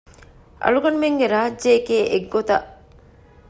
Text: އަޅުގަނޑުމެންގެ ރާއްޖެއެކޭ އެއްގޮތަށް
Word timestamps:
އަޅުގަނޑުމެންގެ 0.63 1.25
ރާއްޖެއެކޭ 1.33 1.97
އެއްގޮތަށް 2.13 2.67